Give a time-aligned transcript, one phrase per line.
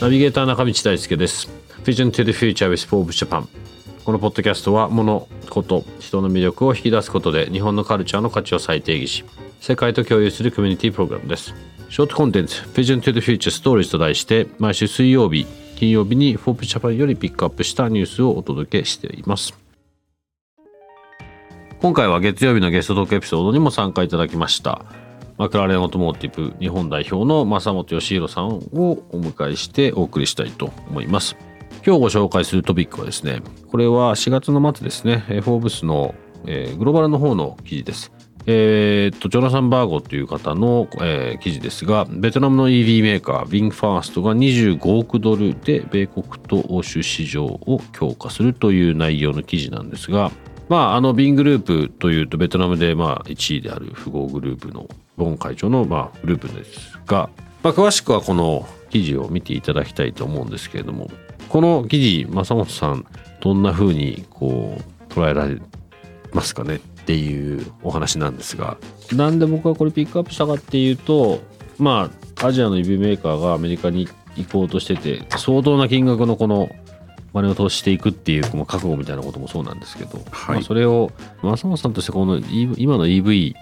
[0.00, 1.48] ナビゲーター中道大輔です。
[1.82, 3.48] Vision to the Future with Forbes Japan
[4.04, 9.24] このポッドキャストは物事人の魅力を引き出すことで日本のカルチャーの価値を再定義し
[9.60, 11.52] 世界と共有するコミュニティプログラムです。
[11.90, 15.44] ショートコンテンツ Vision to the Future Stories と題して毎週水曜日
[15.74, 19.54] 金曜日に Forbes Japan よりピックアップしたニュースをお届けしています。
[21.80, 24.84] 今回は月曜日のゲストトークエピソードにも参加いただきました。
[25.38, 31.36] マクラーレンオートモーティブ日本代表の正本嘉宏さんをお迎えしてお送りしたいと思います。
[31.84, 35.18] 今日ご紹介するトピックはですねこれは4月の末ですね。
[35.18, 36.14] フォーブスの、
[36.46, 38.12] えー、グローバルの方の記事です。
[38.44, 50.32] えー、っとジョナサン・バーゴという方の、えー、記事ですがベトナムの EV メーカー VinFast が25億ドルで米国と欧州市場を強化するという内容の記事なんですが
[50.72, 57.30] まあ、あのビングループというとベトナムでまあ1位である富豪グループのボン会長のまあグループですが、
[57.62, 61.10] まあ、詳しくはこの記事を見ていただきたいと思うんですけれども
[61.48, 63.06] この記事正本さん
[63.40, 65.60] どんなふうにこう捉えられ
[66.32, 66.76] ますかね？
[66.76, 68.78] っていうお話なんですが。
[69.12, 71.40] なんで僕はこれピックアップしたかっていうと
[71.78, 76.70] まあアジアの指メーカーがアメリカに行こうとしてて相当な金額のこの
[77.34, 81.10] お金を投資していくっていう覚悟みたいなこともそうなんですけど、はい、まあ、それを
[81.42, 83.54] 正本さんとしてこの今の EV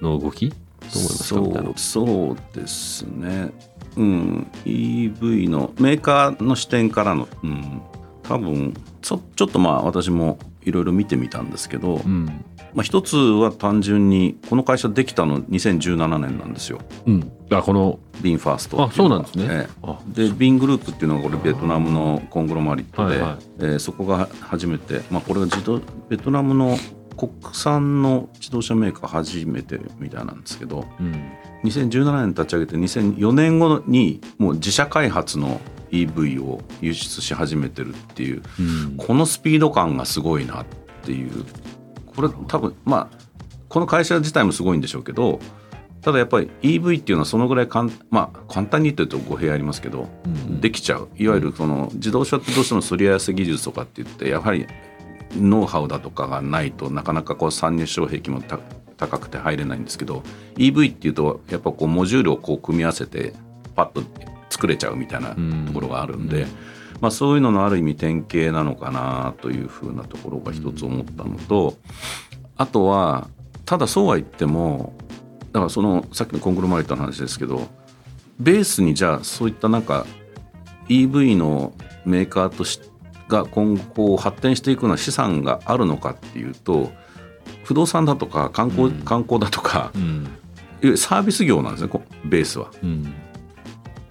[0.00, 0.52] の動き
[0.94, 3.50] どう思いますかそうそうですね。
[3.96, 4.46] うん。
[4.64, 7.82] EV のメーカーの視点からの、うん、
[8.22, 12.26] 多分ちょちょっとまあ私もいろいろ見てみたんですけど、うん、
[12.74, 16.80] まあ、一つは単純にこの会社できたの2017年なんですよ。
[17.06, 19.46] うん、あこのビンファーストあそうなんですね。
[19.48, 19.68] え
[20.16, 26.76] え、でビングループっていうのがこれベトナムのコングロマリットで、はいはい、えー、そこが初めて、まあ、これが自動ベトナムの
[27.16, 31.32] 国産の自動車メーカー初めてみたいなんですけど、うん、
[31.64, 35.60] 2017年立ち上げて2004年後にもう自社開発の
[35.90, 40.66] EV を輸出し始めてるっていう、うん、このスピード感がすごいなっ
[41.02, 41.44] ていう。
[42.14, 43.24] これ多分まあ
[43.68, 45.40] この会社自体もすごいんでしょうけど
[46.04, 51.08] ただやっぱり EV っていうのはそのぐらいかん、まあ、簡単に言ってると語弊ありますけど、うん、できちゃう。
[51.16, 54.66] いわゆるその自動車ってどうしてもすり合わせ技術とかって言ってやはり
[55.36, 58.42] ノウハウだとかがないとなかなかこう参入障壁も
[58.96, 60.22] 高くて入れないんですけど
[60.56, 63.32] EV っていうとやっぱこうモジュールをこう組み合わせて
[63.74, 64.02] パッと
[64.50, 65.34] 作れちゃうみたいな
[65.66, 66.48] ところがあるんで、うん、
[67.00, 71.76] まあ、そういうののある意味典型なのかなというふうなところが一つ思ったのと、
[72.56, 73.28] あとは
[73.64, 74.94] ただそうは言っても
[75.52, 77.68] だからそのさっきのコングロマリットの話ですけど
[78.38, 80.06] ベースにじゃあそういったなんか
[80.88, 81.72] EV の
[82.04, 82.93] メーカーとして
[83.28, 86.92] が今後発展していくような資産があるのかっていうと
[87.64, 89.92] 不動産だとか観光,、観光だとか、
[90.82, 91.90] うん、サービス業なんですね
[92.24, 92.70] ベースは。
[92.82, 93.14] うん、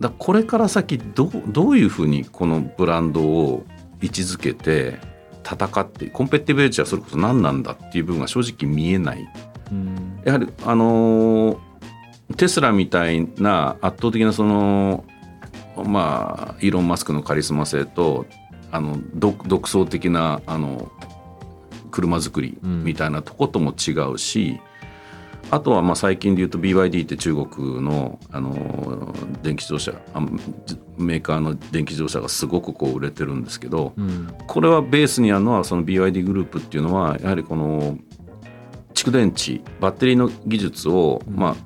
[0.00, 3.64] だこれから先どどういうふうにこのブランドを
[4.00, 4.98] 位置づけて
[5.44, 9.28] 戦ってコンペティブエッジはそれこそ何なんだっていう部分が正直見えない。
[9.70, 11.60] うん、やはりあの
[12.36, 15.04] テスラみたいな圧倒的なその
[15.76, 18.26] まあイーロン・マスクのカリスマ性と
[18.74, 20.90] あの独創的なあの
[21.92, 24.60] 車作りみたいなとことも違うし、
[25.44, 29.14] うん、あとはまあ最近で言うと BYD って中国のあの
[29.44, 29.92] 電気自動車
[30.98, 37.96] メーカーの電気自動車がすごくこう売れてるんですけど、うん、これはベースにあるのはその BYD グループっていうのはやはりこの
[38.92, 41.56] 蓄電池バッテリーの技術を、まあ、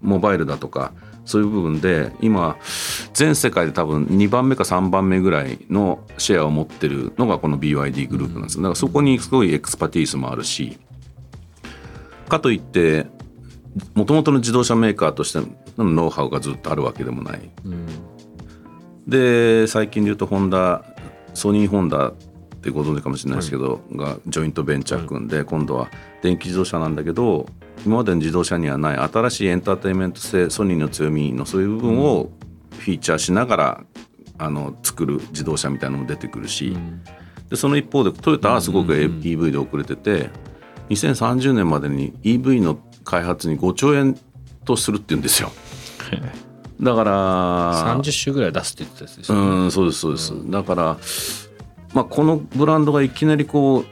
[0.00, 0.92] モバイルだとか
[1.30, 2.56] そういう部分で今
[3.14, 8.56] 全世界で多分2番目か3番目ぐらいのシェアを持ってるのがこの BYD グループなんです。
[8.56, 10.78] だからそこにすごいエクスパティースもあるし
[12.28, 13.06] かといって
[13.94, 15.38] もともとの自動車メーカーとして
[15.78, 17.50] のノウハウがずっとあるわけでもない。
[17.64, 17.86] うん、
[19.06, 20.84] で最近で言うとホンダ
[21.34, 22.14] ソニーホンダっ
[22.60, 25.88] てご存知かもしれないですけど、はい、がジョイントベンチャー組んで、今度は
[26.22, 27.46] 電気自動車なんだけど
[27.84, 32.30] 今までの自動車にはない新しいエンターテインメント性ソニーの強みのそういう部分を
[32.78, 33.84] フィーチャーしながら
[34.38, 36.76] あの作る自動車みたいなのも出てくるし、
[37.48, 40.30] でその一方でトヨタはすごく EV で遅れてて、
[40.88, 44.18] 2030年までに EV の開発に5兆円
[44.64, 45.50] 投資するって言うんですよ。
[46.80, 49.42] だから30種ぐらい出すって言ってたやつですよね。
[49.42, 50.96] うんそうですそうです、だから、
[51.92, 53.84] まあ、このブランドがいきなりこう、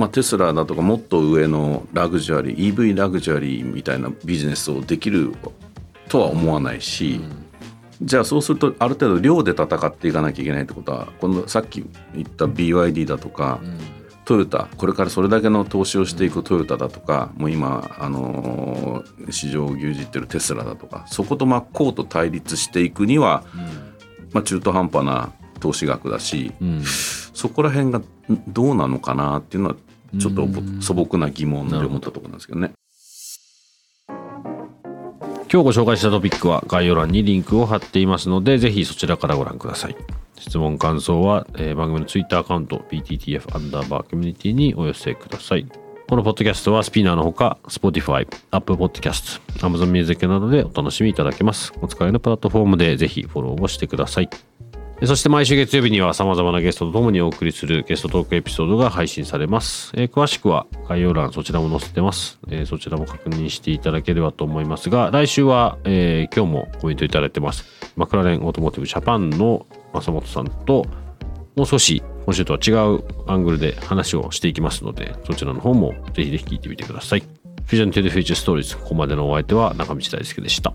[0.00, 5.34] まあ、テスラだとかもっと上のラグジュアリー EV ラグジュアリーみたいなビジネスをできる
[6.08, 7.20] とは思わないし、
[8.00, 13.60] じゃあそうするとある程度量で戦っていかなきゃいけないってことはこのさっき言った BYD だとか、
[14.24, 23.44] トヨタこれからそれだけの投資をしていくトヨタだとかもう今、あのー市場を牛耳ってるテスラだとかそこと真っ向と対立していくには、
[24.32, 25.30] まあ、中途半端な
[25.60, 26.82] 投資額だし、うん。
[26.84, 28.04] そこら辺がん
[28.48, 29.76] どうなのかなっていうのは
[30.18, 32.72] ちょっとぼ素朴な疑問で思ったところなんですけどね。
[35.52, 39.96] 今日ご紹介したトピックは概要欄にリンクを貼っていますのでぜひそちらからご覧ください。
[40.38, 45.66] 質問感想は、えー番組のツイッターアカウント BTTF アンダーバーコミュニティにお寄せください。
[46.08, 51.72] このポッドキャストはスピナーのほか Spotify、Apple Podcast、Amazon Music などでお楽しみいただけます。
[51.80, 54.28] お使いのプラットフォームでぜひフォローをしてください。
[54.28, 54.49] で
[55.06, 59.92] そして毎週月曜日には様々なゲストと共にお送りするゲストトークエピソードが配信されます。
[59.96, 67.64] えー詳しくは概要欄そちらも載せてます、えーそちらも確認していただければと思いますが、来週は、えー今日もコメントいただいてます。
[67.96, 70.84] マクラレンオートモーティブジャパンの正本さんと、
[71.56, 77.20] もう少し今週とは違うアングルで話をしていきますので、そちらの方もぜひぜひ聞いてみてください。
[77.20, 80.74] フュージョン to the Future Stories ここまでのお相手は中道大輔でした。